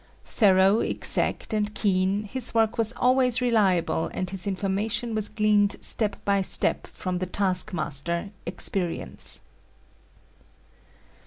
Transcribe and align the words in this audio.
Thorough, 0.25 0.79
exact, 0.79 1.53
and 1.53 1.71
keen, 1.75 2.23
his 2.23 2.55
work 2.55 2.79
was 2.79 2.91
always 2.93 3.39
reliable 3.39 4.09
and 4.15 4.31
his 4.31 4.47
information 4.47 5.13
was 5.13 5.29
gleaned 5.29 5.75
step 5.79 6.15
by 6.25 6.41
step 6.41 6.87
from 6.87 7.19
the 7.19 7.27
task 7.27 7.71
master, 7.71 8.31
experience. 8.47 9.41